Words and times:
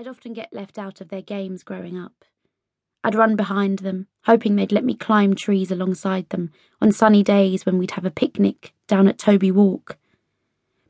I'd 0.00 0.08
often 0.08 0.32
get 0.32 0.50
left 0.50 0.78
out 0.78 1.02
of 1.02 1.10
their 1.10 1.20
games 1.20 1.62
growing 1.62 1.98
up. 1.98 2.24
I'd 3.04 3.14
run 3.14 3.36
behind 3.36 3.80
them, 3.80 4.06
hoping 4.24 4.56
they'd 4.56 4.72
let 4.72 4.82
me 4.82 4.94
climb 4.94 5.34
trees 5.34 5.70
alongside 5.70 6.26
them 6.30 6.52
on 6.80 6.90
sunny 6.90 7.22
days 7.22 7.66
when 7.66 7.76
we'd 7.76 7.90
have 7.90 8.06
a 8.06 8.10
picnic 8.10 8.72
down 8.86 9.08
at 9.08 9.18
Toby 9.18 9.50
Walk. 9.50 9.98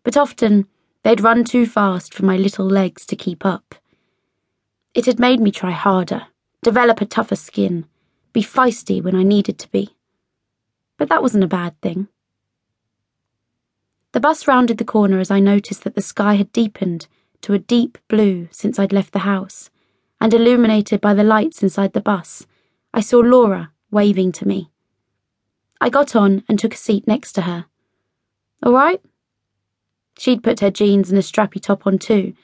But 0.04 0.17
often, 0.17 0.69
they'd 1.03 1.23
run 1.23 1.43
too 1.43 1.67
fast 1.67 2.15
for 2.15 2.25
my 2.25 2.37
little 2.37 2.65
legs 2.65 3.04
to 3.07 3.17
keep 3.17 3.45
up. 3.45 3.75
It 4.95 5.06
had 5.06 5.19
made 5.19 5.40
me 5.40 5.51
try 5.51 5.72
harder, 5.72 6.29
develop 6.63 7.01
a 7.01 7.04
tougher 7.04 7.35
skin, 7.35 7.87
be 8.33 8.45
feisty 8.45 9.03
when 9.03 9.17
I 9.17 9.24
needed 9.24 9.58
to 9.58 9.72
be. 9.72 9.97
But 10.99 11.08
that 11.08 11.21
wasn't 11.21 11.42
a 11.42 11.49
bad 11.49 11.74
thing. 11.81 12.06
The 14.13 14.21
bus 14.21 14.47
rounded 14.47 14.79
the 14.79 14.85
corner 14.85 15.19
as 15.19 15.33
I 15.33 15.40
noticed 15.40 15.83
that 15.83 15.97
the 15.97 16.01
sky 16.01 16.34
had 16.34 16.52
deepened 16.52 17.09
to 17.43 17.52
a 17.52 17.59
deep 17.59 17.98
blue 18.09 18.48
since 18.51 18.79
I'd 18.79 18.93
left 18.93 19.12
the 19.12 19.20
house, 19.20 19.70
and 20.20 20.34
illuminated 20.34 21.01
by 21.01 21.14
the 21.14 21.24
lights 21.24 21.62
inside 21.62 21.92
the 21.92 22.01
bus, 22.01 22.47
I 22.92 23.01
saw 23.01 23.19
Laura 23.19 23.73
waving 23.91 24.33
to 24.33 24.47
me. 24.47 24.70
I 25.80 25.88
got 25.88 26.14
on 26.14 26.45
and 26.48 26.59
took 26.59 26.74
a 26.74 26.78
seat 26.78 27.06
next 27.06 27.33
to 27.33 27.42
her. 27.42 27.66
All 28.62 28.73
right? 28.73 29.00
She'd 30.19 30.42
put 30.42 30.61
her 30.61 30.70
jeans 30.70 31.09
and 31.09 31.19
a 31.19 31.23
strappy 31.23 31.61
top 31.61 31.87
on 31.87 31.98
too, 31.98 32.34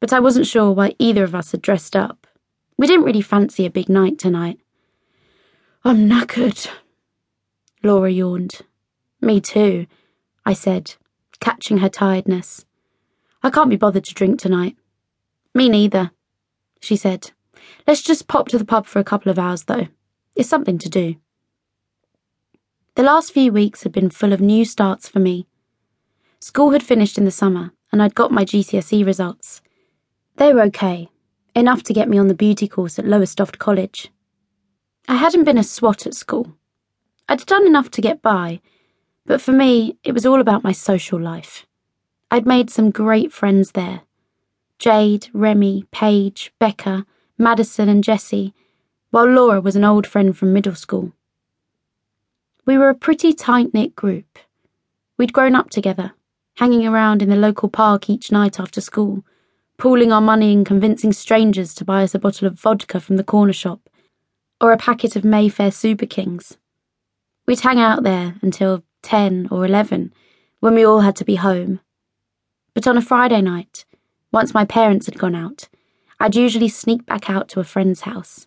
but 0.00 0.12
I 0.12 0.20
wasn't 0.20 0.46
sure 0.46 0.72
why 0.72 0.94
either 0.98 1.24
of 1.24 1.34
us 1.34 1.52
had 1.52 1.60
dressed 1.60 1.94
up. 1.94 2.26
We 2.78 2.86
didn't 2.86 3.04
really 3.04 3.20
fancy 3.20 3.66
a 3.66 3.70
big 3.70 3.88
night 3.88 4.18
tonight. 4.18 4.60
I'm 5.84 6.08
knackered. 6.08 6.70
Laura 7.82 8.10
yawned. 8.10 8.60
Me 9.20 9.40
too, 9.40 9.86
I 10.46 10.52
said, 10.52 10.94
catching 11.40 11.78
her 11.78 11.88
tiredness. 11.88 12.64
I 13.42 13.50
can't 13.50 13.70
be 13.70 13.76
bothered 13.76 14.04
to 14.04 14.14
drink 14.14 14.40
tonight. 14.40 14.76
Me 15.54 15.68
neither, 15.68 16.10
she 16.80 16.96
said. 16.96 17.30
Let's 17.86 18.02
just 18.02 18.28
pop 18.28 18.48
to 18.48 18.58
the 18.58 18.64
pub 18.64 18.86
for 18.86 18.98
a 18.98 19.04
couple 19.04 19.30
of 19.30 19.38
hours, 19.38 19.64
though. 19.64 19.88
It's 20.34 20.48
something 20.48 20.78
to 20.78 20.88
do. 20.88 21.16
The 22.96 23.02
last 23.04 23.32
few 23.32 23.52
weeks 23.52 23.84
had 23.84 23.92
been 23.92 24.10
full 24.10 24.32
of 24.32 24.40
new 24.40 24.64
starts 24.64 25.08
for 25.08 25.20
me. 25.20 25.46
School 26.40 26.70
had 26.72 26.82
finished 26.82 27.16
in 27.16 27.24
the 27.24 27.30
summer, 27.30 27.72
and 27.92 28.02
I'd 28.02 28.16
got 28.16 28.32
my 28.32 28.44
GCSE 28.44 29.06
results. 29.06 29.62
They 30.34 30.52
were 30.52 30.62
okay, 30.62 31.08
enough 31.54 31.84
to 31.84 31.92
get 31.92 32.08
me 32.08 32.18
on 32.18 32.26
the 32.26 32.34
beauty 32.34 32.66
course 32.66 32.98
at 32.98 33.06
Lowestoft 33.06 33.58
College. 33.58 34.10
I 35.06 35.14
hadn't 35.14 35.44
been 35.44 35.58
a 35.58 35.64
swot 35.64 36.06
at 36.06 36.14
school. 36.14 36.56
I'd 37.28 37.46
done 37.46 37.66
enough 37.66 37.90
to 37.92 38.00
get 38.00 38.20
by, 38.20 38.60
but 39.26 39.40
for 39.40 39.52
me, 39.52 39.96
it 40.02 40.12
was 40.12 40.26
all 40.26 40.40
about 40.40 40.64
my 40.64 40.72
social 40.72 41.20
life. 41.20 41.67
I'd 42.30 42.46
made 42.46 42.68
some 42.68 42.90
great 42.90 43.32
friends 43.32 43.72
there 43.72 44.02
Jade, 44.78 45.28
Remy, 45.32 45.84
Paige, 45.90 46.52
Becca, 46.58 47.06
Madison, 47.38 47.88
and 47.88 48.04
Jessie, 48.04 48.52
while 49.10 49.26
Laura 49.26 49.62
was 49.62 49.76
an 49.76 49.84
old 49.84 50.06
friend 50.06 50.36
from 50.36 50.52
middle 50.52 50.74
school. 50.74 51.12
We 52.66 52.76
were 52.76 52.90
a 52.90 52.94
pretty 52.94 53.32
tight 53.32 53.72
knit 53.72 53.96
group. 53.96 54.38
We'd 55.16 55.32
grown 55.32 55.54
up 55.54 55.70
together, 55.70 56.12
hanging 56.56 56.86
around 56.86 57.22
in 57.22 57.30
the 57.30 57.36
local 57.36 57.70
park 57.70 58.10
each 58.10 58.30
night 58.30 58.60
after 58.60 58.82
school, 58.82 59.24
pooling 59.78 60.12
our 60.12 60.20
money 60.20 60.52
and 60.52 60.66
convincing 60.66 61.14
strangers 61.14 61.74
to 61.76 61.84
buy 61.84 62.02
us 62.02 62.14
a 62.14 62.18
bottle 62.18 62.46
of 62.46 62.60
vodka 62.60 63.00
from 63.00 63.16
the 63.16 63.24
corner 63.24 63.54
shop 63.54 63.88
or 64.60 64.72
a 64.72 64.76
packet 64.76 65.16
of 65.16 65.24
Mayfair 65.24 65.70
Super 65.70 66.04
Kings. 66.04 66.58
We'd 67.46 67.60
hang 67.60 67.78
out 67.78 68.02
there 68.02 68.34
until 68.42 68.84
10 69.02 69.48
or 69.50 69.64
11 69.64 70.12
when 70.60 70.74
we 70.74 70.84
all 70.84 71.00
had 71.00 71.16
to 71.16 71.24
be 71.24 71.36
home 71.36 71.80
but 72.78 72.86
on 72.86 72.96
a 72.96 73.02
Friday 73.02 73.40
night, 73.40 73.84
once 74.30 74.54
my 74.54 74.64
parents 74.64 75.06
had 75.06 75.18
gone 75.18 75.34
out, 75.34 75.68
I'd 76.20 76.36
usually 76.36 76.68
sneak 76.68 77.04
back 77.06 77.28
out 77.28 77.48
to 77.48 77.58
a 77.58 77.64
friend's 77.64 78.02
house. 78.02 78.46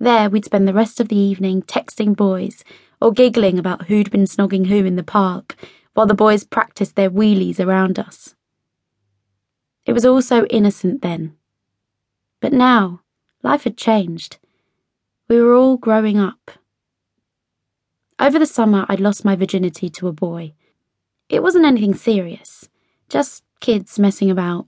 There, 0.00 0.28
we'd 0.28 0.44
spend 0.44 0.66
the 0.66 0.74
rest 0.74 0.98
of 0.98 1.06
the 1.06 1.16
evening 1.16 1.62
texting 1.62 2.16
boys 2.16 2.64
or 3.00 3.12
giggling 3.12 3.56
about 3.56 3.84
who'd 3.84 4.10
been 4.10 4.24
snogging 4.24 4.66
who 4.66 4.84
in 4.84 4.96
the 4.96 5.04
park 5.04 5.54
while 5.92 6.04
the 6.04 6.14
boys 6.14 6.42
practiced 6.42 6.96
their 6.96 7.08
wheelies 7.08 7.64
around 7.64 7.96
us. 7.96 8.34
It 9.86 9.92
was 9.92 10.04
all 10.04 10.20
so 10.20 10.46
innocent 10.46 11.02
then. 11.02 11.36
But 12.40 12.52
now, 12.52 13.02
life 13.44 13.62
had 13.62 13.76
changed. 13.76 14.38
We 15.28 15.40
were 15.40 15.54
all 15.54 15.76
growing 15.76 16.18
up. 16.18 16.50
Over 18.18 18.40
the 18.40 18.46
summer, 18.46 18.84
I'd 18.88 18.98
lost 18.98 19.24
my 19.24 19.36
virginity 19.36 19.88
to 19.90 20.08
a 20.08 20.12
boy. 20.12 20.54
It 21.28 21.40
wasn't 21.40 21.66
anything 21.66 21.94
serious. 21.94 22.68
Just 23.14 23.44
kids 23.60 23.96
messing 23.96 24.28
about. 24.28 24.66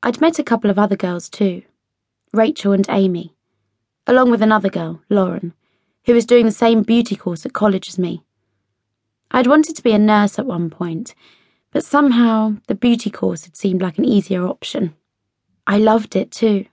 I'd 0.00 0.20
met 0.20 0.38
a 0.38 0.44
couple 0.44 0.70
of 0.70 0.78
other 0.78 0.94
girls 0.94 1.28
too 1.28 1.62
Rachel 2.32 2.70
and 2.70 2.86
Amy, 2.88 3.34
along 4.06 4.30
with 4.30 4.42
another 4.42 4.68
girl, 4.68 5.02
Lauren, 5.10 5.54
who 6.04 6.14
was 6.14 6.24
doing 6.24 6.46
the 6.46 6.52
same 6.52 6.84
beauty 6.84 7.16
course 7.16 7.44
at 7.44 7.52
college 7.52 7.88
as 7.88 7.98
me. 7.98 8.22
I'd 9.32 9.48
wanted 9.48 9.74
to 9.74 9.82
be 9.82 9.90
a 9.90 9.98
nurse 9.98 10.38
at 10.38 10.46
one 10.46 10.70
point, 10.70 11.16
but 11.72 11.84
somehow 11.84 12.58
the 12.68 12.76
beauty 12.76 13.10
course 13.10 13.42
had 13.42 13.56
seemed 13.56 13.82
like 13.82 13.98
an 13.98 14.04
easier 14.04 14.46
option. 14.46 14.94
I 15.66 15.78
loved 15.78 16.14
it 16.14 16.30
too, 16.30 16.66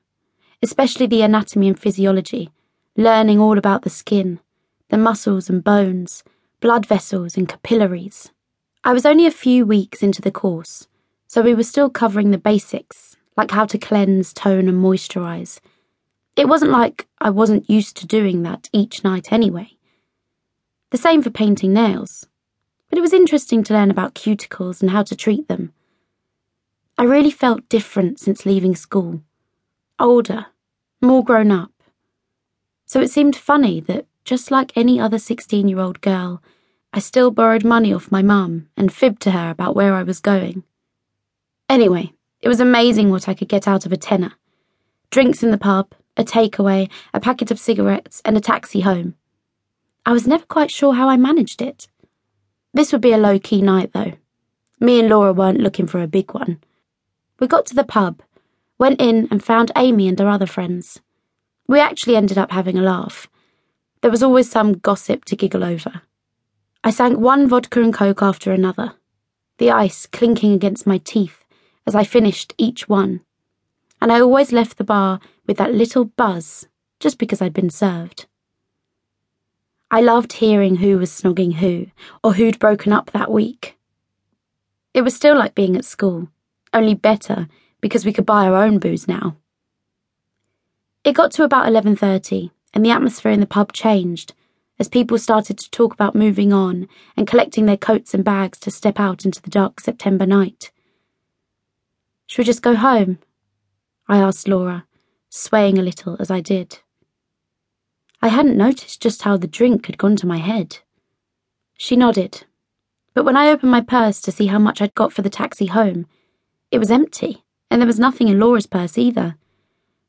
especially 0.61 1.07
the 1.07 1.23
anatomy 1.23 1.67
and 1.67 1.79
physiology, 1.79 2.51
learning 2.95 3.39
all 3.39 3.57
about 3.57 3.81
the 3.81 3.89
skin, 3.89 4.39
the 4.89 4.99
muscles 4.99 5.49
and 5.49 5.63
bones, 5.63 6.23
blood 6.59 6.85
vessels 6.85 7.35
and 7.35 7.49
capillaries. 7.49 8.29
I 8.83 8.93
was 8.93 9.03
only 9.03 9.25
a 9.25 9.31
few 9.31 9.65
weeks 9.65 10.03
into 10.03 10.21
the 10.21 10.29
course 10.29 10.87
so 11.27 11.41
we 11.41 11.53
were 11.53 11.63
still 11.63 11.89
covering 11.89 12.31
the 12.31 12.37
basics, 12.37 13.15
like 13.35 13.51
how 13.51 13.65
to 13.65 13.77
cleanse, 13.77 14.33
tone, 14.33 14.67
and 14.67 14.83
moisturize. 14.83 15.59
It 16.35 16.47
wasn't 16.47 16.71
like 16.71 17.07
I 17.19 17.29
wasn't 17.29 17.69
used 17.69 17.97
to 17.97 18.07
doing 18.07 18.43
that 18.43 18.69
each 18.71 19.03
night 19.03 19.31
anyway. 19.31 19.71
The 20.91 20.97
same 20.97 21.21
for 21.21 21.29
painting 21.29 21.73
nails. 21.73 22.27
But 22.89 22.97
it 22.97 23.01
was 23.01 23.13
interesting 23.13 23.63
to 23.65 23.73
learn 23.73 23.91
about 23.91 24.15
cuticles 24.15 24.81
and 24.81 24.91
how 24.91 25.03
to 25.03 25.15
treat 25.15 25.49
them. 25.49 25.73
I 26.97 27.03
really 27.03 27.31
felt 27.31 27.67
different 27.69 28.19
since 28.19 28.45
leaving 28.45 28.75
school. 28.75 29.21
Older, 29.99 30.47
more 31.01 31.23
grown 31.23 31.51
up. 31.51 31.71
So 32.85 33.01
it 33.01 33.11
seemed 33.11 33.35
funny 33.35 33.81
that, 33.81 34.05
just 34.23 34.49
like 34.49 34.71
any 34.75 34.99
other 34.99 35.19
16 35.19 35.67
year 35.67 35.79
old 35.79 35.99
girl, 35.99 36.41
I 36.93 36.99
still 36.99 37.31
borrowed 37.31 37.65
money 37.65 37.93
off 37.93 38.11
my 38.11 38.21
mum 38.21 38.69
and 38.77 38.93
fibbed 38.93 39.21
to 39.23 39.31
her 39.31 39.49
about 39.49 39.75
where 39.75 39.93
I 39.93 40.03
was 40.03 40.19
going. 40.19 40.63
Anyway, 41.69 42.13
it 42.41 42.47
was 42.47 42.61
amazing 42.61 43.09
what 43.09 43.27
I 43.27 43.33
could 43.33 43.49
get 43.49 43.67
out 43.67 43.85
of 43.85 43.91
a 43.91 43.97
tenner. 43.97 44.33
Drinks 45.09 45.43
in 45.43 45.51
the 45.51 45.57
pub, 45.57 45.93
a 46.15 46.23
takeaway, 46.23 46.89
a 47.13 47.19
packet 47.19 47.51
of 47.51 47.59
cigarettes, 47.59 48.21
and 48.23 48.37
a 48.37 48.41
taxi 48.41 48.81
home. 48.81 49.15
I 50.05 50.13
was 50.13 50.25
never 50.25 50.45
quite 50.45 50.71
sure 50.71 50.93
how 50.93 51.09
I 51.09 51.17
managed 51.17 51.61
it. 51.61 51.89
This 52.73 52.93
would 52.93 53.01
be 53.01 53.11
a 53.11 53.17
low 53.17 53.37
key 53.37 53.61
night, 53.61 53.91
though. 53.93 54.13
Me 54.79 54.99
and 54.99 55.09
Laura 55.09 55.33
weren't 55.33 55.59
looking 55.59 55.87
for 55.87 56.01
a 56.01 56.07
big 56.07 56.33
one. 56.33 56.59
We 57.39 57.47
got 57.47 57.65
to 57.67 57.75
the 57.75 57.83
pub, 57.83 58.21
went 58.77 59.01
in, 59.01 59.27
and 59.29 59.43
found 59.43 59.71
Amy 59.75 60.07
and 60.07 60.17
her 60.19 60.29
other 60.29 60.45
friends. 60.45 61.01
We 61.67 61.81
actually 61.81 62.15
ended 62.15 62.37
up 62.37 62.51
having 62.51 62.77
a 62.77 62.81
laugh. 62.81 63.27
There 64.01 64.11
was 64.11 64.23
always 64.23 64.49
some 64.49 64.77
gossip 64.77 65.25
to 65.25 65.35
giggle 65.35 65.65
over. 65.65 66.01
I 66.83 66.91
sank 66.91 67.19
one 67.19 67.49
vodka 67.49 67.81
and 67.81 67.93
coke 67.93 68.21
after 68.21 68.53
another, 68.53 68.93
the 69.57 69.71
ice 69.71 70.05
clinking 70.05 70.53
against 70.53 70.87
my 70.87 70.99
teeth 70.99 71.43
as 71.87 71.95
I 71.95 72.03
finished 72.03 72.53
each 72.57 72.89
one, 72.89 73.21
and 74.01 74.11
I 74.11 74.19
always 74.19 74.51
left 74.51 74.77
the 74.77 74.83
bar 74.83 75.21
with 75.47 75.57
that 75.57 75.73
little 75.73 76.05
buzz 76.05 76.67
just 76.99 77.17
because 77.17 77.41
I'd 77.41 77.53
been 77.53 77.69
served. 77.69 78.27
I 79.89 80.01
loved 80.01 80.33
hearing 80.33 80.75
who 80.75 80.97
was 80.97 81.09
snogging 81.09 81.55
who, 81.55 81.87
or 82.21 82.33
who'd 82.33 82.59
broken 82.59 82.91
up 82.91 83.11
that 83.11 83.31
week. 83.31 83.77
It 84.93 85.03
was 85.03 85.15
still 85.15 85.37
like 85.37 85.55
being 85.55 85.77
at 85.77 85.85
school, 85.85 86.27
only 86.73 86.93
better 86.93 87.47
because 87.79 88.05
we 88.05 88.11
could 88.11 88.25
buy 88.25 88.45
our 88.45 88.61
own 88.61 88.79
booze 88.79 89.07
now. 89.07 89.37
It 91.05 91.13
got 91.13 91.31
to 91.33 91.43
about 91.43 91.67
11:30 91.67 92.51
and 92.73 92.85
the 92.85 92.91
atmosphere 92.91 93.31
in 93.31 93.39
the 93.39 93.45
pub 93.45 93.71
changed 93.71 94.33
as 94.77 94.89
people 94.89 95.17
started 95.17 95.57
to 95.57 95.71
talk 95.71 95.93
about 95.93 96.15
moving 96.15 96.51
on 96.51 96.89
and 97.15 97.25
collecting 97.25 97.65
their 97.65 97.77
coats 97.77 98.13
and 98.13 98.25
bags 98.25 98.59
to 98.59 98.71
step 98.71 98.99
out 98.99 99.23
into 99.23 99.41
the 99.41 99.49
dark 99.49 99.79
September 99.79 100.25
night. 100.25 100.71
Should 102.27 102.39
we 102.39 102.43
just 102.43 102.61
go 102.61 102.75
home? 102.75 103.19
I 104.07 104.17
asked 104.19 104.47
Laura, 104.47 104.85
swaying 105.29 105.77
a 105.77 105.81
little 105.81 106.17
as 106.19 106.29
I 106.29 106.41
did. 106.41 106.79
I 108.21 108.27
hadn't 108.27 108.57
noticed 108.57 109.01
just 109.01 109.23
how 109.23 109.37
the 109.37 109.47
drink 109.47 109.85
had 109.85 109.97
gone 109.97 110.15
to 110.17 110.27
my 110.27 110.37
head. 110.37 110.79
She 111.77 111.95
nodded, 111.95 112.45
but 113.13 113.23
when 113.23 113.37
I 113.37 113.49
opened 113.49 113.71
my 113.71 113.81
purse 113.81 114.21
to 114.21 114.31
see 114.31 114.47
how 114.47 114.59
much 114.59 114.81
I'd 114.81 114.93
got 114.93 115.13
for 115.13 115.21
the 115.21 115.29
taxi 115.29 115.67
home, 115.67 116.05
it 116.69 116.79
was 116.79 116.91
empty, 116.91 117.43
and 117.71 117.81
there 117.81 117.87
was 117.87 117.99
nothing 117.99 118.27
in 118.27 118.39
Laura's 118.39 118.67
purse 118.67 118.97
either. 118.97 119.35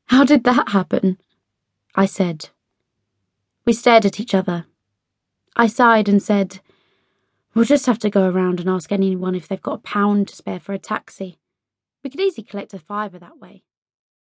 How 0.07 0.23
did 0.23 0.43
that 0.43 0.69
happen? 0.69 1.17
I 1.95 2.05
said. 2.05 2.49
We 3.65 3.73
stared 3.73 4.05
at 4.05 4.19
each 4.19 4.33
other. 4.33 4.65
I 5.55 5.67
sighed 5.67 6.09
and 6.09 6.21
said, 6.21 6.59
We'll 7.53 7.65
just 7.65 7.85
have 7.85 7.99
to 7.99 8.09
go 8.09 8.27
around 8.27 8.59
and 8.59 8.69
ask 8.69 8.91
anyone 8.91 9.35
if 9.35 9.47
they've 9.47 9.61
got 9.61 9.79
a 9.79 9.79
pound 9.79 10.27
to 10.27 10.35
spare 10.35 10.59
for 10.59 10.73
a 10.73 10.79
taxi. 10.79 11.37
We 12.03 12.09
could 12.09 12.19
easily 12.19 12.45
collect 12.45 12.73
a 12.73 12.79
fiver 12.79 13.19
that 13.19 13.37
way. 13.39 13.63